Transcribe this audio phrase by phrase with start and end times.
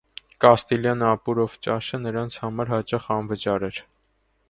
[0.45, 3.87] Կաստիլյան ապուրով ճաշը նրանց համար հաճախ անվճար էր։